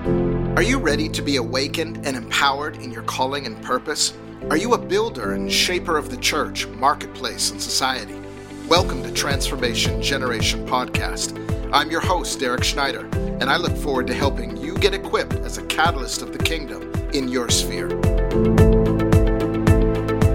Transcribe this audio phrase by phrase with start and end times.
[0.00, 4.14] Are you ready to be awakened and empowered in your calling and purpose?
[4.48, 8.18] Are you a builder and shaper of the church, marketplace, and society?
[8.66, 11.36] Welcome to Transformation Generation Podcast.
[11.70, 15.58] I'm your host, Derek Schneider, and I look forward to helping you get equipped as
[15.58, 17.88] a catalyst of the kingdom in your sphere.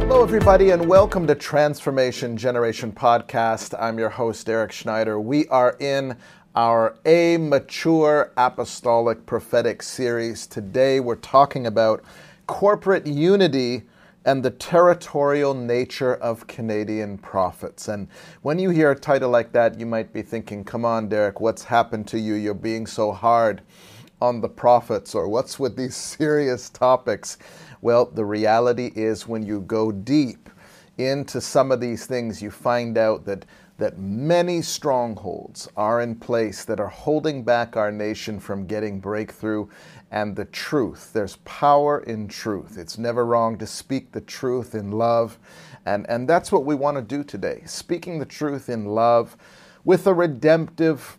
[0.01, 3.73] Hello, everybody, and welcome to Transformation Generation Podcast.
[3.81, 5.19] I'm your host, Derek Schneider.
[5.19, 6.17] We are in
[6.55, 10.47] our A Mature Apostolic Prophetic series.
[10.47, 12.01] Today we're talking about
[12.47, 13.83] corporate unity
[14.23, 17.89] and the territorial nature of Canadian prophets.
[17.89, 18.07] And
[18.41, 21.65] when you hear a title like that, you might be thinking, come on, Derek, what's
[21.65, 22.35] happened to you?
[22.35, 23.61] You're being so hard
[24.21, 27.37] on the prophets, or what's with these serious topics?
[27.81, 30.49] Well, the reality is when you go deep
[30.97, 33.45] into some of these things, you find out that
[33.77, 39.67] that many strongholds are in place that are holding back our nation from getting breakthrough
[40.11, 41.11] and the truth.
[41.11, 42.77] There's power in truth.
[42.77, 45.37] It's never wrong to speak the truth in love.
[45.85, 49.35] And, and that's what we want to do today speaking the truth in love
[49.83, 51.17] with a redemptive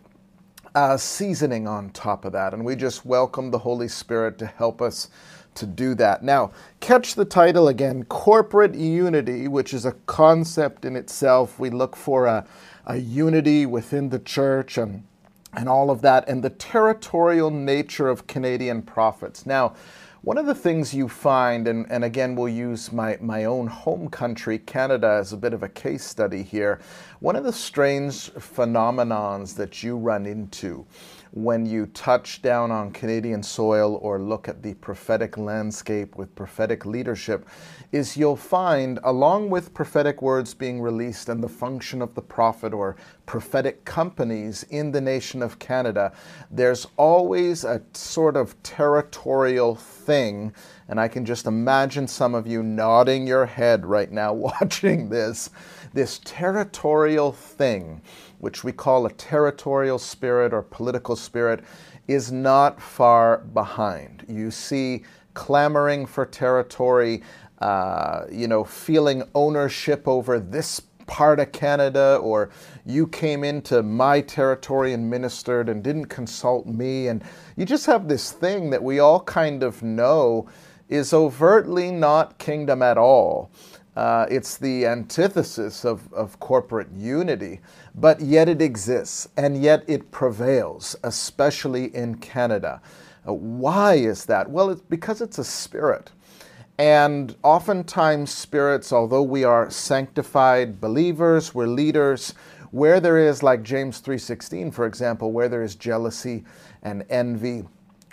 [0.75, 2.55] uh, seasoning on top of that.
[2.55, 5.09] And we just welcome the Holy Spirit to help us
[5.57, 6.23] to do that.
[6.23, 11.59] Now, catch the title again Corporate Unity, which is a concept in itself.
[11.59, 12.47] We look for a,
[12.87, 15.05] a unity within the church and,
[15.53, 19.47] and all of that, and the territorial nature of Canadian prophets.
[19.47, 19.75] Now,
[20.23, 24.09] one of the things you find, and, and again, we'll use my, my own home
[24.09, 26.81] country, Canada, as a bit of a case study here.
[27.21, 30.85] One of the strange phenomenons that you run into
[31.33, 36.87] when you touch down on Canadian soil or look at the prophetic landscape with prophetic
[36.87, 37.47] leadership
[37.93, 42.73] is you'll find, along with prophetic words being released and the function of the prophet
[42.73, 42.97] or
[43.27, 46.13] prophetic companies in the nation of Canada,
[46.51, 50.53] there's always a sort of territorial thing.
[50.89, 55.51] And I can just imagine some of you nodding your head right now watching this.
[55.93, 58.03] This territorial thing
[58.39, 61.65] which we call a territorial spirit or political spirit,
[62.09, 64.25] is not far behind.
[64.29, 65.03] You see
[65.35, 67.23] clamoring for territory,
[67.61, 72.51] uh, you know, feeling ownership over this part of Canada, or
[72.85, 77.09] you came into my territory and ministered and didn't consult me.
[77.09, 77.23] And
[77.57, 80.49] you just have this thing that we all kind of know
[80.89, 83.51] is overtly not kingdom at all.
[83.97, 87.61] Uh, it's the antithesis of, of corporate unity,
[87.95, 92.81] but yet it exists and yet it prevails, especially in Canada.
[93.27, 94.51] Uh, why is that?
[94.51, 96.11] Well, it's because it's a spirit.
[96.79, 102.35] And oftentimes, spirits, although we are sanctified believers, we're leaders,
[102.71, 106.45] where there is, like James 3.16, for example, where there is jealousy
[106.83, 107.65] and envy,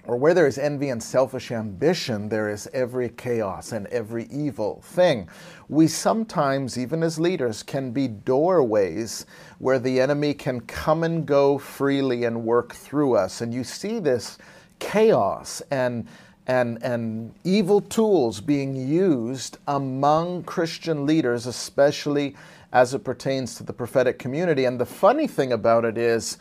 [0.06, 4.82] or where there is envy and selfish ambition, there is every chaos and every evil
[4.84, 5.30] thing.
[5.70, 9.26] We sometimes, even as leaders, can be doorways
[9.60, 13.42] where the enemy can come and go freely and work through us.
[13.42, 14.38] And you see this
[14.80, 16.08] chaos and
[16.46, 22.36] and, and evil tools being used among Christian leaders, especially
[22.74, 24.66] as it pertains to the prophetic community.
[24.66, 26.38] And the funny thing about it is,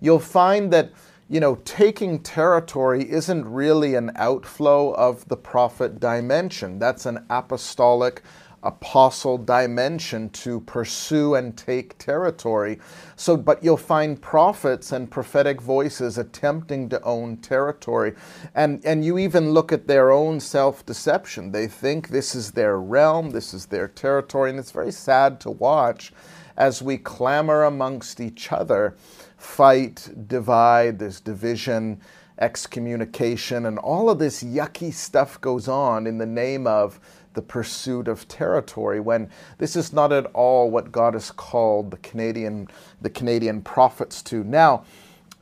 [0.00, 0.90] you'll find that
[1.28, 6.78] you know, taking territory isn't really an outflow of the prophet dimension.
[6.78, 8.22] That's an apostolic
[8.62, 12.78] apostle dimension to pursue and take territory.
[13.14, 18.14] So, but you'll find prophets and prophetic voices attempting to own territory.
[18.54, 21.52] And, and you even look at their own self deception.
[21.52, 25.50] They think this is their realm, this is their territory, and it's very sad to
[25.50, 26.12] watch
[26.56, 28.96] as we clamor amongst each other
[29.46, 32.00] fight, divide, there's division,
[32.38, 37.00] excommunication, and all of this yucky stuff goes on in the name of
[37.32, 41.96] the pursuit of territory when this is not at all what God has called the
[41.98, 42.68] Canadian
[43.00, 44.42] the Canadian prophets to.
[44.42, 44.84] Now,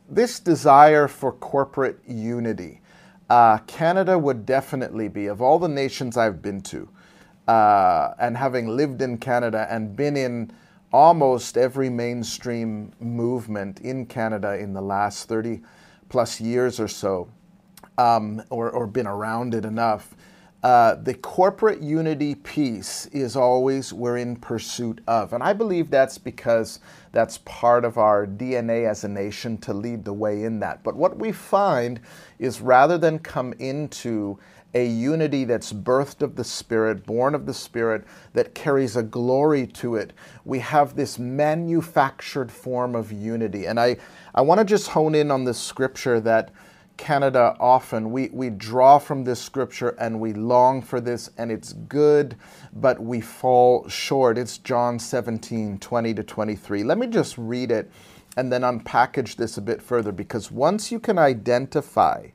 [0.09, 2.83] this desire for corporate unity,
[3.31, 6.89] uh, Canada would definitely be of all the nations I've been to,
[7.49, 10.53] uh, and having lived in Canada and been in
[10.95, 15.61] almost every mainstream movement in Canada in the last 30
[16.09, 17.29] plus years or so,
[17.99, 20.15] um, or, or, been around it enough.
[20.63, 25.33] Uh, the corporate unity piece is always we're in pursuit of.
[25.33, 26.79] And I believe that's because
[27.11, 30.85] that's part of our DNA as a nation to lead the way in that.
[30.85, 31.99] But what we find
[32.39, 34.39] is rather than come into
[34.75, 39.67] a unity that's birthed of the Spirit, born of the Spirit, that carries a glory
[39.69, 40.13] to it.
[40.45, 43.67] We have this manufactured form of unity.
[43.67, 43.97] And I,
[44.35, 46.51] I want to just hone in on this scripture that
[46.97, 48.11] Canada often.
[48.11, 52.37] We, we draw from this scripture and we long for this, and it's good,
[52.73, 54.39] but we fall short.
[54.39, 56.85] It's John 17 20 to 23.
[56.85, 57.91] Let me just read it
[58.37, 62.27] and then unpackage this a bit further because once you can identify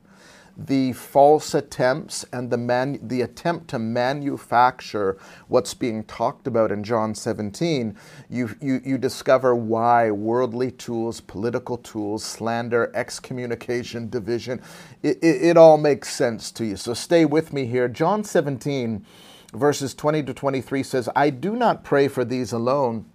[0.56, 5.18] the false attempts and the man, the attempt to manufacture
[5.48, 7.96] what's being talked about in John 17,
[8.28, 14.60] you, you, you discover why worldly tools, political tools, slander, excommunication, division,
[15.02, 16.76] it, it, it all makes sense to you.
[16.76, 17.88] So stay with me here.
[17.88, 19.04] John 17,
[19.52, 23.06] verses 20 to 23 says, I do not pray for these alone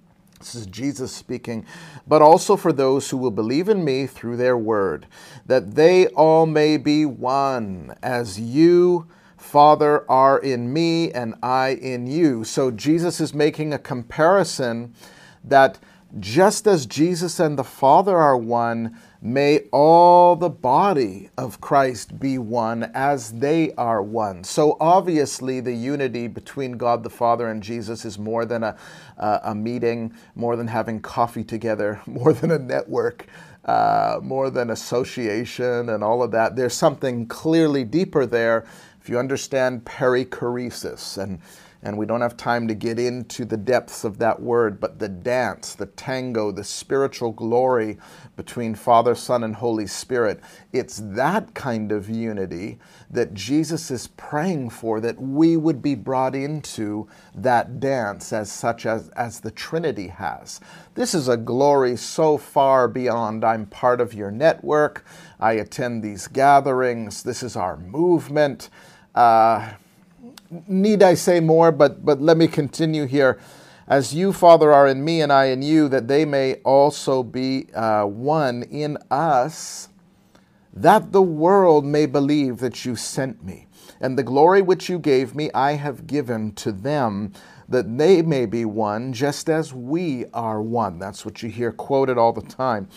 [0.45, 1.65] this is Jesus speaking,
[2.07, 5.07] but also for those who will believe in me through their word,
[5.47, 9.07] that they all may be one, as you,
[9.38, 12.44] Father, are in me and I in you.
[12.44, 14.94] So Jesus is making a comparison
[15.44, 15.80] that
[16.19, 18.95] just as Jesus and the Father are one,
[19.25, 24.44] may all the body of Christ be one as they are one.
[24.44, 28.77] So obviously, the unity between God the Father and Jesus is more than a,
[29.18, 33.25] uh, a meeting, more than having coffee together, more than a network.
[33.66, 36.56] Uh, more than association and all of that.
[36.56, 38.63] There's something clearly deeper there
[39.01, 41.39] if you understand perichoresis and
[41.86, 45.08] and we don't have time to get into the depths of that word, but the
[45.08, 48.00] dance, the tango, the spiritual glory
[48.36, 50.40] between Father, Son, and Holy Spirit,
[50.74, 52.80] it's that kind of unity
[53.12, 58.88] that Jesus is praying for, that we would be brought into that dance as such
[58.88, 60.60] as, as the Trinity has.
[60.96, 65.06] This is a glory so far beyond I'm part of your network,
[65.40, 68.72] I attend these gatherings, this is our movement.
[69.14, 69.74] Uh,
[70.68, 73.40] need I say more, but, but let me continue here.
[73.88, 77.68] As you, Father, are in me and I in you, that they may also be
[77.74, 79.90] uh, one in us,
[80.74, 83.68] that the world may believe that you sent me.
[84.02, 87.34] And the glory which you gave me, I have given to them,
[87.68, 91.00] that they may be one, just as we are one.
[91.00, 92.88] That's what you hear quoted all the time.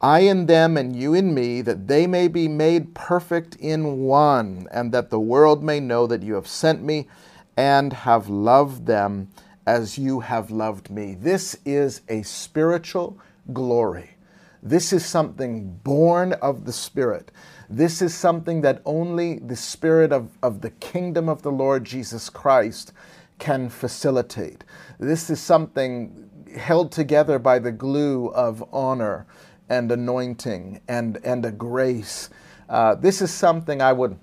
[0.00, 4.66] I in them and you in me, that they may be made perfect in one,
[4.70, 7.08] and that the world may know that you have sent me
[7.56, 9.28] and have loved them
[9.66, 11.14] as you have loved me.
[11.14, 13.18] This is a spiritual
[13.52, 14.10] glory.
[14.62, 17.30] This is something born of the Spirit.
[17.68, 22.30] This is something that only the Spirit of, of the kingdom of the Lord Jesus
[22.30, 22.92] Christ
[23.38, 24.64] can facilitate.
[24.98, 29.26] This is something held together by the glue of honor
[29.68, 32.30] and anointing and, and a grace.
[32.68, 34.18] Uh, this is something I would,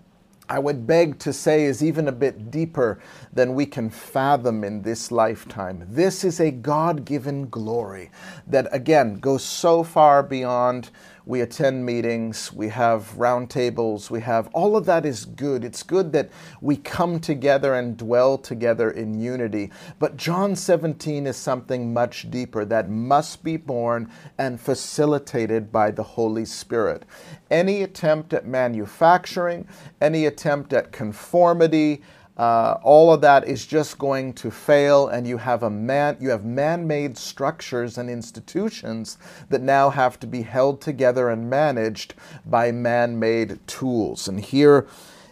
[0.49, 2.99] I would beg to say is even a bit deeper
[3.33, 5.85] than we can fathom in this lifetime.
[5.89, 8.11] This is a God given glory
[8.47, 10.89] that, again, goes so far beyond
[11.25, 15.63] we attend meetings, we have roundtables, we have all of that is good.
[15.63, 16.29] It's good that
[16.61, 19.71] we come together and dwell together in unity.
[19.99, 26.03] But John 17 is something much deeper that must be born and facilitated by the
[26.03, 27.03] Holy Spirit.
[27.49, 29.67] Any attempt at manufacturing,
[30.01, 32.01] any attempt at conformity,
[32.41, 36.31] uh, all of that is just going to fail, and you have a man, you
[36.31, 42.71] have man-made structures and institutions that now have to be held together and managed by
[42.71, 44.27] man-made tools.
[44.27, 44.87] And here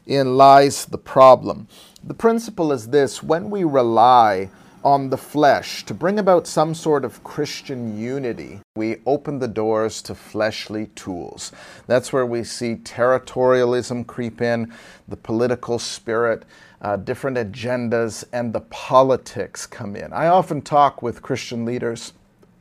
[0.05, 1.67] in lies the problem.
[2.03, 4.51] The principle is this: when we rely
[4.83, 10.01] on the flesh to bring about some sort of Christian unity, we open the doors
[10.03, 11.51] to fleshly tools.
[11.87, 14.73] That's where we see territorialism creep in,
[15.07, 16.45] the political spirit
[16.81, 20.13] uh, different agendas, and the politics come in.
[20.13, 22.13] I often talk with Christian leaders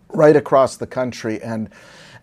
[0.09, 1.71] right across the country, and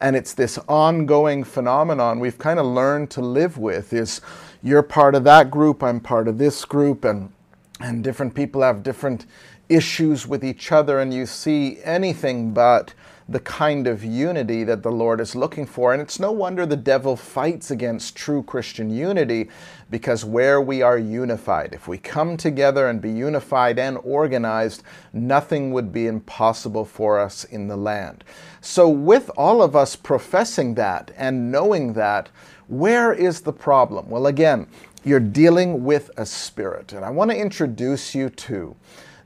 [0.02, 3.94] and it's this ongoing phenomenon we've kind of learned to live with.
[3.94, 4.20] Is
[4.62, 7.32] you're part of that group, I'm part of this group, and
[7.80, 9.26] and different people have different
[9.70, 12.94] issues with each other, and you see anything but
[13.28, 15.94] the kind of unity that the Lord is looking for.
[15.94, 19.50] And it's no wonder the devil fights against true Christian unity
[19.90, 25.72] because where we are unified, if we come together and be unified and organized, nothing
[25.72, 28.24] would be impossible for us in the land.
[28.62, 32.30] So, with all of us professing that and knowing that,
[32.68, 34.10] where is the problem?
[34.10, 34.68] Well, again,
[35.04, 36.94] you're dealing with a spirit.
[36.94, 38.76] And I want to introduce you to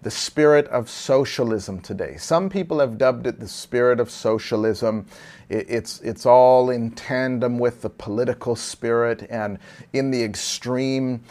[0.02, 2.16] the spirit of socialism today.
[2.18, 5.06] Some people have dubbed it the spirit of socialism.
[5.50, 9.60] It's, it's all in tandem with the political spirit, and
[9.92, 11.24] in the extreme,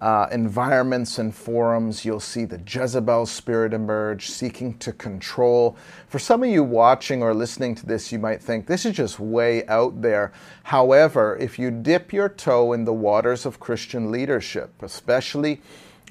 [0.00, 5.76] uh, environments and forums, you'll see the Jezebel spirit emerge, seeking to control.
[6.08, 9.18] For some of you watching or listening to this, you might think this is just
[9.18, 10.32] way out there.
[10.64, 15.62] However, if you dip your toe in the waters of Christian leadership, especially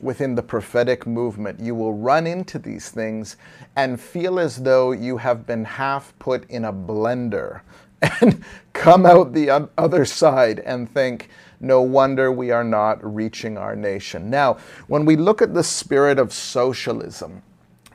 [0.02, 3.38] within the prophetic movement, you will run into these things
[3.76, 7.62] and feel as though you have been half put in a blender
[8.22, 13.76] and come out the other side and think, no wonder we are not reaching our
[13.76, 14.30] nation.
[14.30, 17.42] Now, when we look at the spirit of socialism,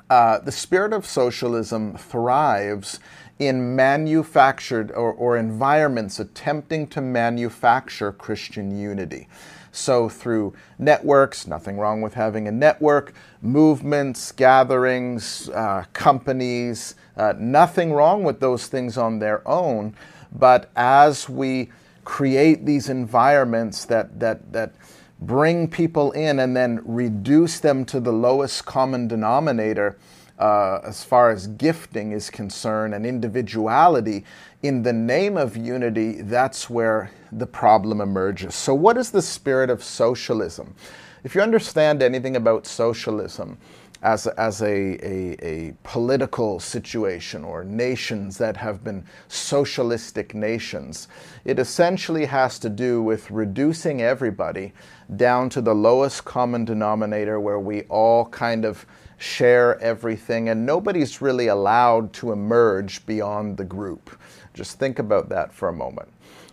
[0.09, 2.99] uh, the spirit of socialism thrives
[3.39, 9.29] in manufactured or, or environments attempting to manufacture Christian unity.
[9.73, 17.93] So, through networks, nothing wrong with having a network, movements, gatherings, uh, companies, uh, nothing
[17.93, 19.95] wrong with those things on their own.
[20.33, 21.71] But as we
[22.05, 24.73] create these environments that, that, that
[25.21, 29.97] bring people in and then reduce them to the lowest common denominator
[30.41, 34.25] uh, as far as gifting is concerned and individuality,
[34.63, 38.55] in the name of unity, that's where the problem emerges.
[38.55, 40.75] So, what is the spirit of socialism?
[41.23, 43.59] If you understand anything about socialism,
[44.03, 51.07] as, as a, a, a, political situation or nations that have been socialistic nations.
[51.45, 54.73] It essentially has to do with reducing everybody
[55.17, 58.87] down to the lowest common denominator where we all kind of
[59.21, 64.19] share everything and nobody's really allowed to emerge beyond the group.
[64.55, 66.09] Just think about that for a moment.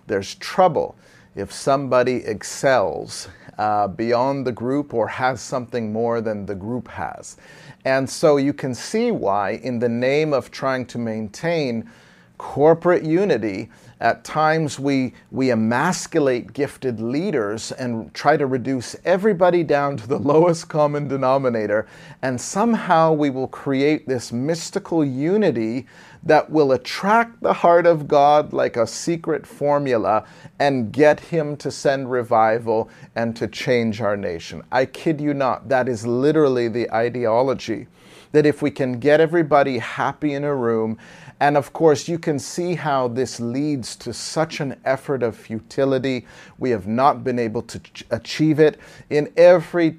[0.05, 0.97] There's trouble
[1.33, 7.37] if somebody excels uh, beyond the group or has something more than the group has.
[7.85, 11.89] And so you can see why, in the name of trying to maintain
[12.37, 19.97] corporate unity, at times we, we emasculate gifted leaders and try to reduce everybody down
[19.97, 21.87] to the lowest common denominator,
[22.21, 25.87] and somehow we will create this mystical unity
[26.23, 30.25] that will attract the heart of God like a secret formula
[30.59, 34.61] and get Him to send revival and to change our nation.
[34.71, 37.87] I kid you not, that is literally the ideology.
[38.33, 40.97] That if we can get everybody happy in a room,
[41.39, 46.25] and of course, you can see how this leads to such an effort of futility.
[46.57, 48.79] We have not been able to achieve it
[49.09, 49.97] in every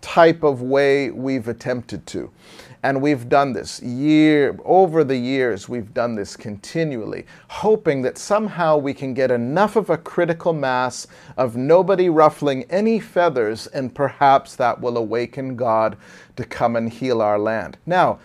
[0.00, 2.30] type of way we've attempted to.
[2.84, 8.76] And we've done this year over the years, we've done this continually, hoping that somehow
[8.76, 14.54] we can get enough of a critical mass of nobody ruffling any feathers, and perhaps
[14.54, 15.96] that will awaken God
[16.36, 17.78] to come and heal our land.
[17.84, 18.20] Now,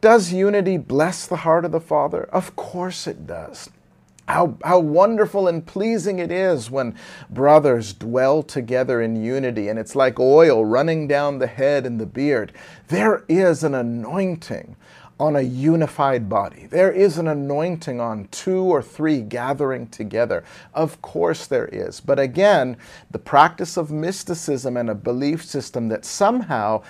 [0.00, 2.24] does unity bless the heart of the Father?
[2.32, 3.70] Of course it does.
[4.28, 6.94] How, how wonderful and pleasing it is when
[7.28, 12.06] brothers dwell together in unity, and it's like oil running down the head and the
[12.06, 12.52] beard.
[12.88, 14.76] There is an anointing
[15.20, 16.66] on a unified body.
[16.66, 20.42] There is an anointing on two or three gathering together.
[20.72, 22.00] Of course, there is.
[22.00, 22.78] But again,
[23.10, 26.82] the practice of mysticism and a belief system that somehow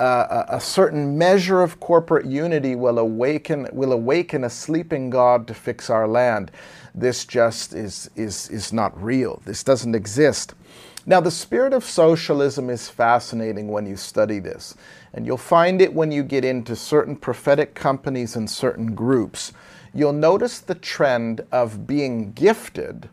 [0.00, 5.54] uh, a certain measure of corporate unity will awaken, will awaken a sleeping God to
[5.54, 6.50] fix our land.
[6.92, 9.40] This just is, is, is not real.
[9.44, 10.54] This doesn't exist.
[11.06, 14.74] Now, the spirit of socialism is fascinating when you study this,
[15.14, 19.52] and you'll find it when you get into certain prophetic companies and certain groups.
[19.94, 23.08] You'll notice the trend of being gifted,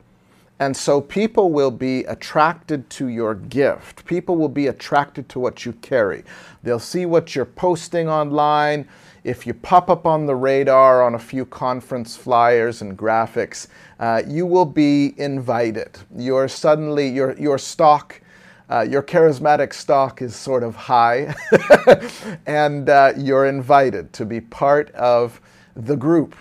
[0.59, 4.05] and so people will be attracted to your gift.
[4.05, 6.23] People will be attracted to what you carry.
[6.63, 8.87] They'll see what you're posting online
[9.27, 13.67] if you pop up on the radar on a few conference flyers and graphics,
[13.99, 15.99] uh, you will be invited.
[16.15, 18.21] You're suddenly, your, your stock,
[18.69, 21.35] uh, your charismatic stock is sort of high,
[22.45, 25.41] and uh, you're invited to be part of
[25.75, 26.33] the group.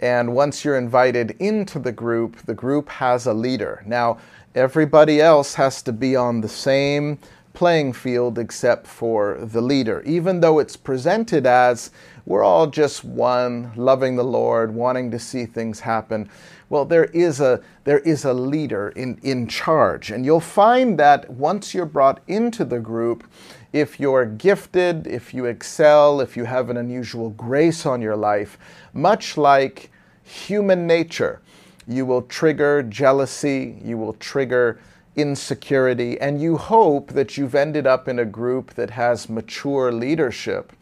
[0.00, 3.82] And once you're invited into the group, the group has a leader.
[3.86, 4.18] Now,
[4.54, 7.18] everybody else has to be on the same
[7.54, 11.90] playing field except for the leader, even though it's presented as
[12.26, 16.28] we're all just one, loving the Lord, wanting to see things happen.
[16.68, 20.10] Well, there is a there is a leader in, in charge.
[20.10, 23.24] And you'll find that once you're brought into the group,
[23.72, 28.58] if you're gifted, if you excel, if you have an unusual grace on your life,
[28.92, 29.90] much like
[30.24, 31.40] human nature,
[31.86, 34.80] you will trigger jealousy, you will trigger
[35.14, 40.72] insecurity, and you hope that you've ended up in a group that has mature leadership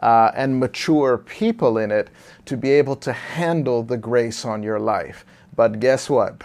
[0.00, 2.08] uh, and mature people in it
[2.46, 5.24] to be able to handle the grace on your life.
[5.56, 6.42] But guess what?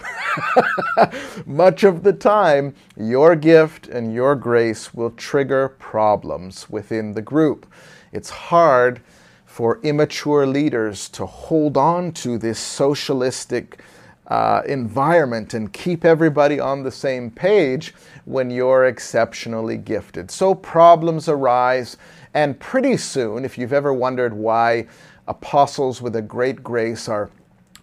[1.45, 7.65] Much of the time, your gift and your grace will trigger problems within the group.
[8.11, 9.01] It's hard
[9.45, 13.79] for immature leaders to hold on to this socialistic
[14.27, 17.93] uh, environment and keep everybody on the same page
[18.25, 20.31] when you're exceptionally gifted.
[20.31, 21.97] So problems arise,
[22.35, 24.85] and pretty soon, if you've ever wondered why
[25.27, 27.31] apostles with a great grace are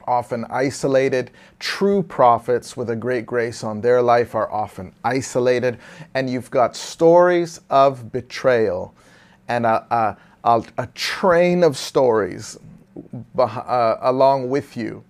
[0.06, 1.30] often isolated.
[1.59, 5.78] True prophets with a great grace on their life are often isolated.
[6.14, 8.94] And you've got stories of betrayal
[9.49, 12.59] and a, a, a, train of stories
[13.38, 15.04] uh, along with you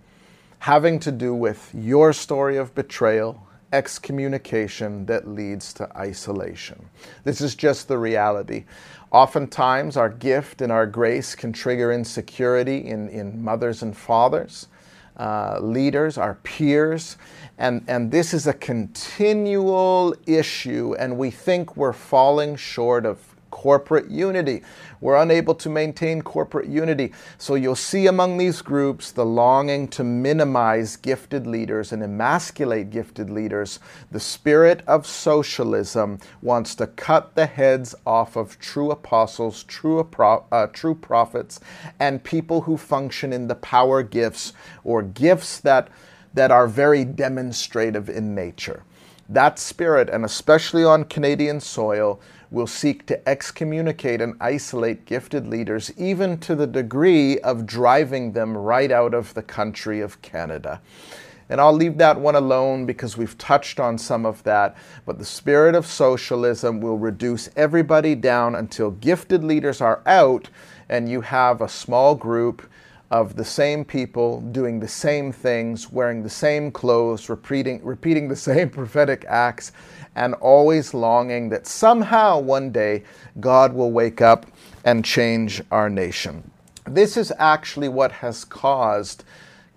[0.59, 6.89] having to do with your story of betrayal, excommunication that leads to isolation.
[7.25, 8.65] This is just the reality.
[9.13, 14.69] Oftentimes, our gift and our grace can trigger insecurity in, in mothers and fathers,
[15.19, 17.19] uh, leaders, our peers,
[17.59, 23.32] and, and this is a continual issue, and we think we're falling short of
[23.63, 24.61] corporate unity.
[25.01, 27.13] We're unable to maintain corporate unity.
[27.39, 33.31] So you'll see among these groups the longing to minimize gifted leaders and emasculate gifted
[33.31, 33.79] leaders.
[34.11, 40.67] The spirit of socialism wants to cut the heads off of true apostles, true, uh,
[40.73, 41.61] true prophets,
[42.01, 45.87] and people who function in the power gifts or gifts that,
[46.35, 48.83] that are very demonstrative in nature.
[49.29, 52.21] That spirit, and especially on Canadian soil,
[52.53, 58.57] will seek to excommunicate and isolate gifted leaders, even to the degree of driving them
[58.57, 60.81] right out of the country of Canada.
[61.49, 64.77] And I'll leave that one alone because we've touched on some of that.
[65.05, 70.49] But the spirit of socialism will reduce everybody down until gifted leaders are out
[70.89, 72.69] and you have a small group
[73.11, 78.37] of the same people doing the same things, wearing the same clothes, repeating, repeating the
[78.37, 79.73] same prophetic acts,
[80.15, 83.03] and always longing that somehow one day
[83.41, 84.47] God will wake up
[84.85, 86.51] and change our nation.
[86.85, 89.25] This is actually what has caused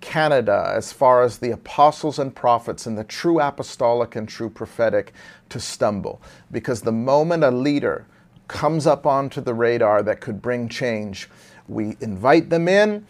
[0.01, 5.13] Canada, as far as the apostles and prophets and the true apostolic and true prophetic,
[5.49, 6.21] to stumble.
[6.51, 8.05] Because the moment a leader
[8.47, 11.29] comes up onto the radar that could bring change,
[11.67, 13.05] we invite them in,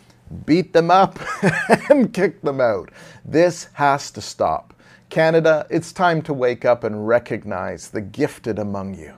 [0.46, 1.20] beat them up,
[1.90, 2.92] and kick them out.
[3.26, 4.74] This has to stop.
[5.10, 9.14] Canada, it's time to wake up and recognize the gifted among you.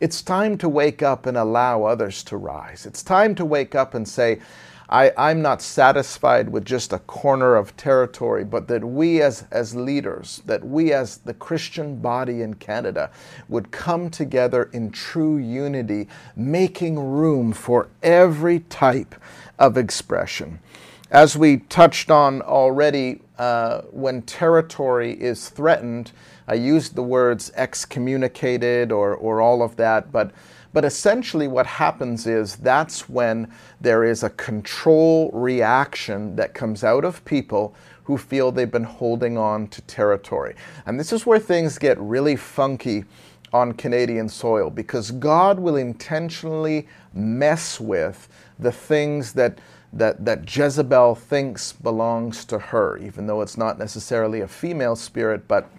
[0.00, 2.84] It's time to wake up and allow others to rise.
[2.86, 4.40] It's time to wake up and say,
[4.88, 9.74] I, am not satisfied with just a corner of territory, but that we as, as
[9.74, 13.10] leaders, that we as the Christian body in Canada
[13.48, 19.16] would come together in true unity, making room for every type
[19.58, 20.60] of expression.
[21.10, 26.12] As we touched on already, uh, when territory is threatened,
[26.48, 30.30] I used the words excommunicated or, or all of that, but,
[30.72, 37.04] but essentially what happens is that's when there is a control reaction that comes out
[37.04, 40.54] of people who feel they've been holding on to territory.
[40.86, 43.04] And this is where things get really funky
[43.52, 49.58] on Canadian soil because God will intentionally mess with the things that
[49.92, 55.48] that, that Jezebel thinks belongs to her, even though it's not necessarily a female spirit,
[55.48, 55.70] but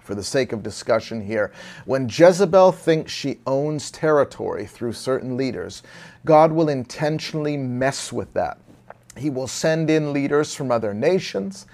[0.00, 1.50] for the sake of discussion here,
[1.86, 5.82] when Jezebel thinks she owns territory through certain leaders,
[6.26, 8.58] God will intentionally mess with that.
[9.16, 11.66] He will send in leaders from other nations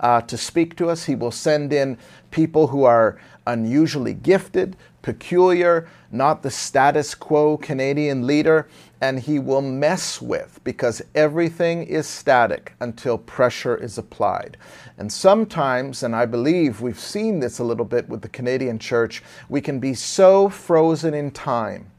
[0.00, 1.04] uh, to speak to us.
[1.04, 1.98] He will send in
[2.30, 8.68] people who are unusually gifted, peculiar, not the status quo Canadian leader,
[9.00, 14.56] and he will mess with because everything is static until pressure is applied.
[14.96, 19.22] And sometimes, and I believe we've seen this a little bit with the Canadian church,
[19.48, 21.90] we can be so frozen in time,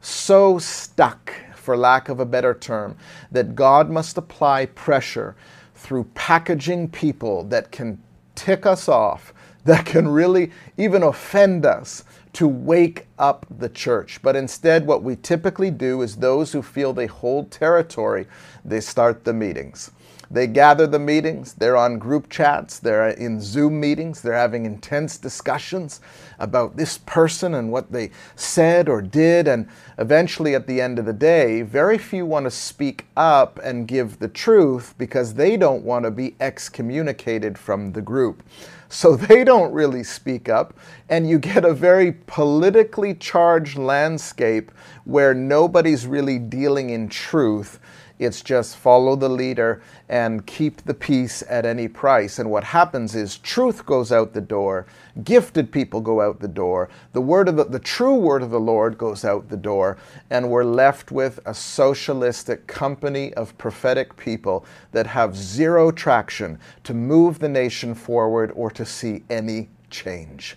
[0.00, 2.96] so stuck, for lack of a better term,
[3.30, 5.34] that God must apply pressure
[5.74, 8.00] through packaging people that can
[8.34, 9.34] tick us off,
[9.66, 14.20] that can really even offend us to wake up the church.
[14.22, 18.26] But instead, what we typically do is those who feel they hold territory,
[18.64, 19.90] they start the meetings.
[20.30, 25.18] They gather the meetings, they're on group chats, they're in Zoom meetings, they're having intense
[25.18, 26.00] discussions
[26.38, 29.46] about this person and what they said or did.
[29.46, 33.86] And eventually, at the end of the day, very few want to speak up and
[33.86, 38.42] give the truth because they don't want to be excommunicated from the group.
[38.88, 40.74] So they don't really speak up,
[41.08, 44.72] and you get a very politically charged landscape
[45.04, 47.78] where nobody's really dealing in truth
[48.18, 52.38] It's just follow the leader and keep the peace at any price.
[52.38, 54.86] And what happens is truth goes out the door,
[55.22, 58.60] gifted people go out the door, the word of the, the true word of the
[58.60, 59.98] Lord goes out the door,
[60.30, 66.94] and we're left with a socialistic company of prophetic people that have zero traction to
[66.94, 70.56] move the nation forward or to see any change.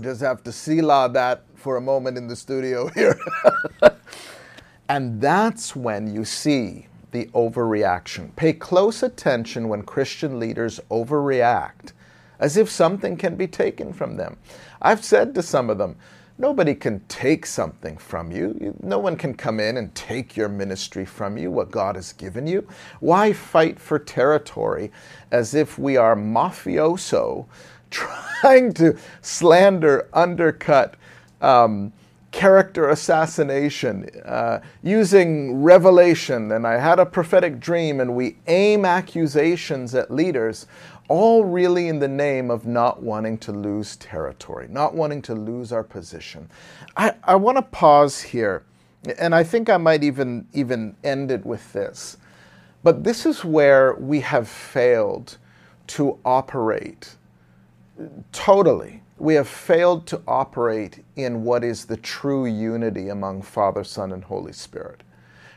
[0.00, 3.18] Just have to Selah that for a moment in the studio here.
[4.88, 8.34] and that's when you see the overreaction.
[8.36, 11.92] Pay close attention when Christian leaders overreact
[12.40, 14.36] as if something can be taken from them.
[14.80, 15.96] I've said to some of them,
[16.38, 18.74] Nobody can take something from you.
[18.82, 22.46] No one can come in and take your ministry from you, what God has given
[22.48, 22.66] you.
[23.00, 24.90] Why fight for territory
[25.30, 27.46] as if we are mafioso
[27.90, 30.96] trying to slander, undercut,
[31.42, 31.92] um,
[32.30, 36.52] character assassination, uh, using revelation.
[36.52, 40.66] And I had a prophetic dream, and we aim accusations at leaders,
[41.08, 45.72] all really in the name of not wanting to lose territory, not wanting to lose
[45.72, 46.48] our position.
[46.96, 48.64] I, I want to pause here,
[49.18, 52.16] and I think I might even, even end it with this.
[52.82, 55.36] But this is where we have failed
[55.88, 57.16] to operate
[58.32, 59.01] totally.
[59.22, 64.24] We have failed to operate in what is the true unity among Father, Son, and
[64.24, 65.04] Holy Spirit.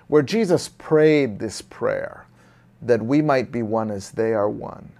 [0.07, 2.27] Where Jesus prayed this prayer,
[2.83, 4.91] that we might be one as they are one.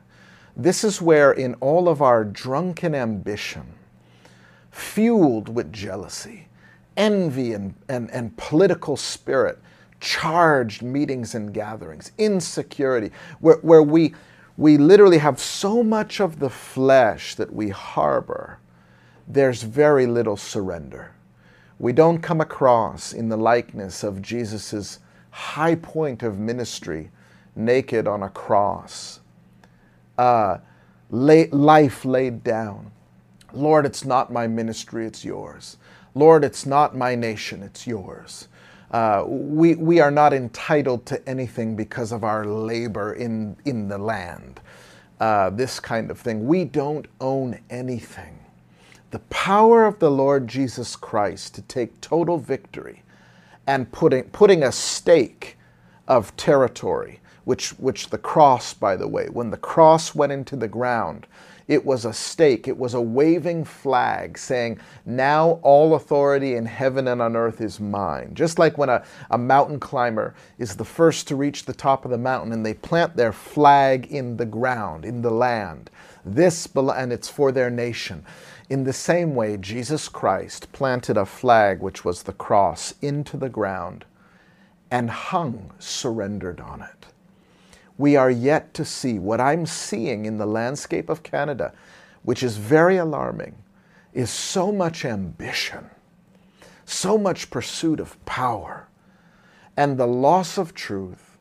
[0.58, 3.72] This is where, in all of our drunken ambition,
[4.72, 6.48] fueled with jealousy,
[6.98, 9.60] envy, and, and, and political spirit,
[10.00, 14.16] charged meetings and gatherings, insecurity, where, where we
[14.58, 18.60] we literally have so much of the flesh that we harbor,
[19.28, 21.12] there's very little surrender.
[21.78, 25.00] We don't come across in the likeness of Jesus'
[25.32, 27.12] high point of ministry,
[27.56, 29.20] naked on a cross,
[30.18, 30.60] uh,
[31.10, 32.92] lay, life laid down.
[33.52, 35.78] Lord, it's not my ministry, it's yours.
[36.14, 38.48] Lord, it's not my nation, it's yours.
[38.92, 43.98] Uh, we, we are not entitled to anything because of our labor in, in the
[43.98, 44.62] land.
[45.20, 46.48] Uh, this kind of thing.
[46.48, 48.40] We don't own anything.
[49.12, 53.04] The power of the Lord Jesus Christ to take total victory
[53.68, 55.58] and putting, putting a stake
[56.08, 60.68] of territory, which, which the cross, by the way, when the cross went into the
[60.68, 61.28] ground,
[61.68, 67.08] it was a stake, it was a waving flag saying, Now all authority in heaven
[67.08, 68.36] and on earth is mine.
[68.36, 72.12] Just like when a, a mountain climber is the first to reach the top of
[72.12, 75.90] the mountain and they plant their flag in the ground, in the land.
[76.24, 78.24] This, and it's for their nation.
[78.70, 83.50] In the same way, Jesus Christ planted a flag, which was the cross, into the
[83.50, 84.06] ground
[84.92, 87.08] and hung surrendered on it
[87.98, 91.74] we are yet to see what I'm seeing in the landscape of Canada,
[92.24, 93.56] which is very alarming,
[94.14, 95.90] is so much ambition,
[96.86, 98.88] so much pursuit of power,
[99.78, 101.38] and the loss of truth,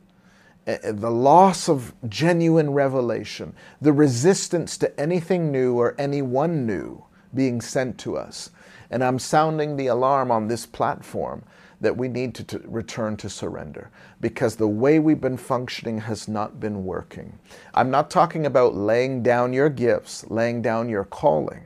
[0.67, 7.03] eh, eh, the loss of genuine revelation, the resistance to anything new or anyone new
[7.33, 8.49] being sent to us.
[8.89, 11.43] And I'm sounding the alarm on this platform
[11.81, 13.89] that we need to, to, return to surrender
[14.21, 17.37] because the way we've been functioning has not been working.
[17.73, 21.63] I'm not talking about laying down your gifts, laying down your calling,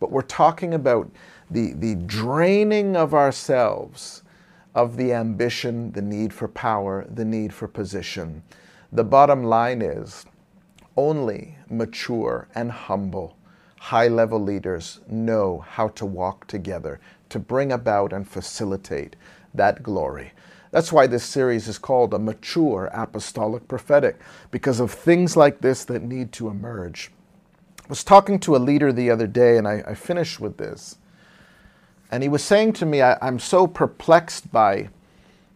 [0.00, 1.10] but we're talking about
[1.50, 4.22] the, the draining of ourselves
[4.74, 8.42] of the ambition, the need for power, the need for position.
[8.92, 10.26] The bottom line is
[10.96, 13.36] only mature and humble
[13.84, 19.14] high level leaders know how to walk together to bring about and facilitate
[19.52, 20.32] that glory.
[20.70, 24.18] That's why this series is called a mature apostolic prophetic,
[24.50, 27.10] because of things like this that need to emerge.
[27.84, 30.96] I was talking to a leader the other day, and I, I finished with this.
[32.10, 34.88] And he was saying to me, I, I'm so perplexed by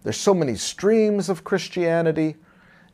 [0.02, 2.36] there's so many streams of Christianity.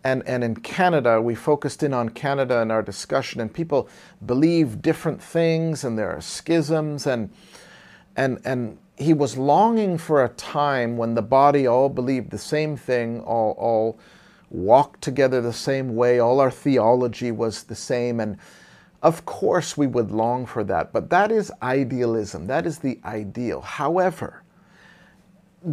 [0.05, 3.89] And, and in Canada, we focused in on Canada in our discussion, and people
[4.25, 7.31] believe different things, and there are schisms, and
[8.15, 12.77] and and he was longing for a time when the body all believed the same
[12.77, 13.99] thing, all all
[14.51, 18.37] walked together the same way, all our theology was the same, and
[19.03, 20.93] of course we would long for that.
[20.93, 22.47] But that is idealism.
[22.47, 23.63] That is the ideal.
[23.63, 24.43] However,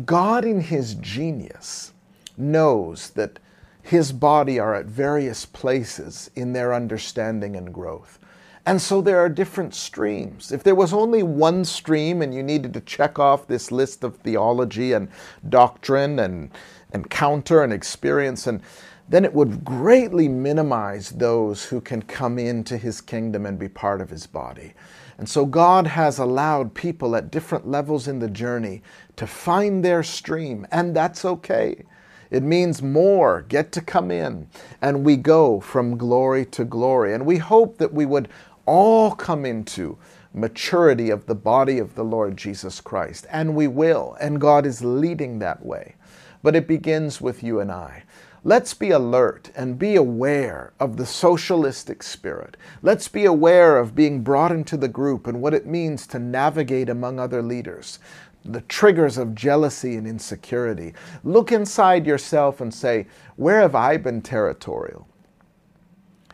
[0.06, 1.94] God in His genius
[2.38, 3.40] knows that
[3.82, 8.20] His body are at various places in their understanding and growth.
[8.66, 10.52] And so there are different streams.
[10.52, 14.18] If there was only one stream and you needed to check off this list of
[14.18, 15.10] theology and
[15.50, 16.52] doctrine and
[16.94, 18.62] encounter and experience, and
[19.10, 24.00] then it would greatly minimize those who can come into his kingdom and be part
[24.00, 24.74] of his body.
[25.18, 28.84] And so God has allowed people at different levels in the journey
[29.16, 31.84] to find their stream, and that's okay.
[32.32, 34.48] It means more get to come in,
[34.82, 37.14] and we go from glory to glory.
[37.14, 38.30] And we hope that we would
[38.66, 39.98] all come into
[40.34, 43.28] maturity of the body of the Lord Jesus Christ.
[43.30, 45.96] And we will, and God is leading that way.
[46.42, 48.04] But it begins with you and I.
[48.44, 52.58] Let's be alert and be aware of the socialistic spirit.
[52.82, 56.90] Let's be aware of being brought into the group and what it means to navigate
[56.90, 58.00] among other leaders,
[58.44, 60.94] the triggers of jealousy and insecurity.
[61.24, 65.08] Look inside yourself and say, Where have I been territorial?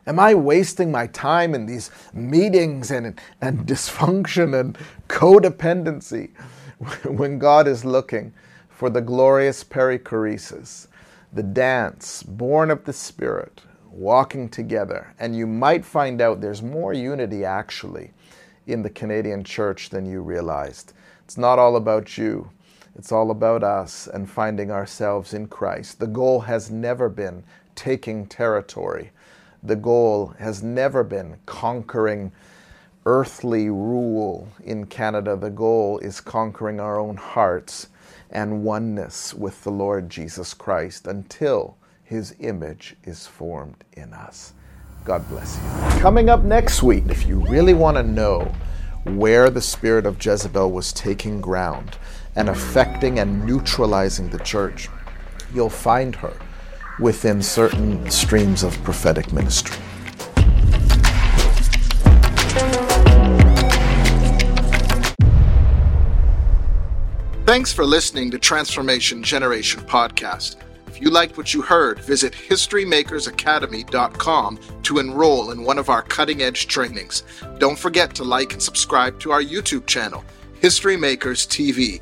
[0.06, 4.78] Am I wasting my time in these meetings and, and dysfunction and
[5.10, 6.30] codependency
[7.06, 8.34] when God is looking
[8.70, 10.88] for the glorious perichoresis,
[11.34, 15.14] the dance born of the Spirit, walking together?
[15.20, 18.12] And you might find out there's more unity actually
[18.66, 20.94] in the Canadian church than you realized.
[21.28, 22.50] It's not all about you.
[22.96, 26.00] It's all about us and finding ourselves in Christ.
[26.00, 27.44] The goal has never been
[27.76, 29.12] taking territory
[29.64, 32.32] the goal has never been conquering
[33.06, 35.36] earthly rule in Canada.
[35.36, 37.88] The goal is conquering our own hearts
[38.30, 44.54] and oneness with the Lord Jesus Christ until his image is formed in us.
[45.04, 46.00] God bless you.
[46.00, 48.54] Coming up next week, if you really want to know
[49.16, 51.98] where the spirit of Jezebel was taking ground
[52.36, 54.90] and affecting and neutralizing the church,
[55.54, 56.34] you'll find her
[57.00, 59.78] within certain streams of prophetic ministry.
[67.46, 70.58] Thanks for listening to Transformation Generation Podcast.
[70.98, 76.42] If you liked what you heard, visit HistoryMakersAcademy.com to enroll in one of our cutting
[76.42, 77.22] edge trainings.
[77.60, 80.26] Don't forget to like and subscribe to our YouTube channel,
[80.60, 82.02] History Makers TV.